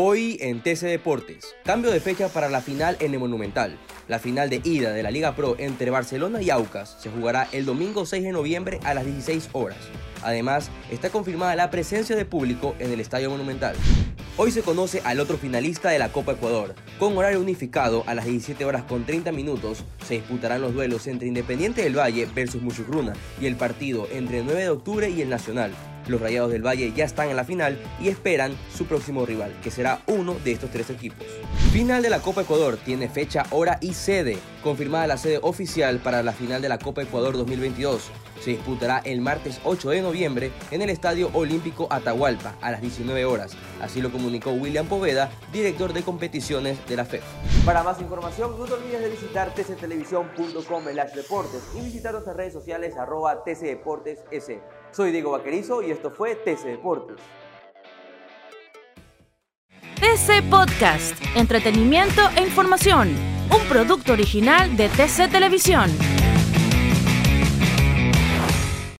Hoy 0.00 0.38
en 0.40 0.62
TC 0.62 0.82
Deportes, 0.82 1.56
cambio 1.64 1.90
de 1.90 1.98
fecha 1.98 2.28
para 2.28 2.48
la 2.48 2.60
final 2.60 2.96
en 3.00 3.14
el 3.14 3.18
Monumental. 3.18 3.76
La 4.06 4.20
final 4.20 4.48
de 4.48 4.60
ida 4.62 4.92
de 4.92 5.02
la 5.02 5.10
Liga 5.10 5.34
Pro 5.34 5.56
entre 5.58 5.90
Barcelona 5.90 6.40
y 6.40 6.50
Aucas 6.50 6.96
se 7.00 7.10
jugará 7.10 7.48
el 7.50 7.64
domingo 7.64 8.06
6 8.06 8.22
de 8.22 8.30
noviembre 8.30 8.78
a 8.84 8.94
las 8.94 9.04
16 9.04 9.48
horas. 9.54 9.78
Además, 10.22 10.70
está 10.92 11.10
confirmada 11.10 11.56
la 11.56 11.72
presencia 11.72 12.14
de 12.14 12.24
público 12.24 12.76
en 12.78 12.92
el 12.92 13.00
Estadio 13.00 13.28
Monumental. 13.28 13.74
Hoy 14.36 14.52
se 14.52 14.62
conoce 14.62 15.02
al 15.04 15.18
otro 15.18 15.36
finalista 15.36 15.90
de 15.90 15.98
la 15.98 16.12
Copa 16.12 16.30
Ecuador. 16.30 16.76
Con 16.98 17.16
horario 17.16 17.40
unificado 17.40 18.02
a 18.08 18.14
las 18.16 18.24
17 18.24 18.64
horas 18.64 18.82
con 18.82 19.06
30 19.06 19.30
minutos, 19.30 19.84
se 20.04 20.14
disputarán 20.14 20.60
los 20.60 20.74
duelos 20.74 21.06
entre 21.06 21.28
Independiente 21.28 21.82
del 21.84 21.96
Valle 21.96 22.26
versus 22.34 22.60
Muchucruna 22.60 23.12
y 23.40 23.46
el 23.46 23.54
partido 23.54 24.08
entre 24.10 24.40
el 24.40 24.46
9 24.46 24.62
de 24.62 24.68
octubre 24.70 25.08
y 25.08 25.22
el 25.22 25.28
Nacional. 25.28 25.70
Los 26.08 26.20
Rayados 26.20 26.50
del 26.50 26.66
Valle 26.66 26.92
ya 26.96 27.04
están 27.04 27.28
en 27.28 27.36
la 27.36 27.44
final 27.44 27.78
y 28.02 28.08
esperan 28.08 28.56
su 28.74 28.86
próximo 28.86 29.26
rival, 29.26 29.54
que 29.62 29.70
será 29.70 30.00
uno 30.06 30.34
de 30.42 30.52
estos 30.52 30.70
tres 30.70 30.90
equipos. 30.90 31.24
Final 31.72 32.02
de 32.02 32.10
la 32.10 32.20
Copa 32.20 32.42
Ecuador 32.42 32.78
tiene 32.82 33.08
fecha, 33.08 33.44
hora 33.50 33.78
y 33.80 33.92
sede. 33.92 34.38
Confirmada 34.64 35.06
la 35.06 35.18
sede 35.18 35.38
oficial 35.42 35.98
para 35.98 36.22
la 36.22 36.32
final 36.32 36.62
de 36.62 36.70
la 36.70 36.78
Copa 36.78 37.02
Ecuador 37.02 37.36
2022. 37.36 38.10
Se 38.42 38.50
disputará 38.50 38.98
el 39.04 39.20
martes 39.20 39.60
8 39.64 39.90
de 39.90 40.00
noviembre 40.00 40.50
en 40.70 40.80
el 40.80 40.90
Estadio 40.90 41.30
Olímpico 41.34 41.88
Atahualpa 41.90 42.54
a 42.62 42.70
las 42.70 42.80
19 42.80 43.24
horas. 43.24 43.52
Así 43.82 44.00
lo 44.00 44.10
comunicó 44.10 44.52
William 44.52 44.86
Poveda, 44.86 45.30
director 45.52 45.92
de 45.92 46.02
competiciones 46.02 46.78
de 46.88 46.96
la. 46.96 47.06
Para 47.64 47.82
más 47.82 48.00
información, 48.00 48.58
no 48.58 48.64
te 48.64 48.74
olvides 48.74 49.00
de 49.00 49.10
visitar 49.10 49.54
tctelevisión.com 49.54 50.84
deportes 51.14 51.62
y 51.74 51.80
visitar 51.80 52.12
nuestras 52.12 52.36
redes 52.36 52.52
sociales 52.52 52.96
arroba 52.96 53.44
tcdeportes 53.44 54.24
Soy 54.90 55.12
Diego 55.12 55.32
Vaquerizo 55.32 55.82
y 55.82 55.90
esto 55.90 56.10
fue 56.10 56.34
TC 56.34 56.64
Deportes. 56.64 57.16
TC 60.00 60.48
Podcast, 60.48 61.16
entretenimiento 61.34 62.22
e 62.36 62.42
información, 62.42 63.14
un 63.50 63.68
producto 63.68 64.12
original 64.12 64.76
de 64.76 64.88
TC 64.88 65.30
Televisión. 65.30 65.90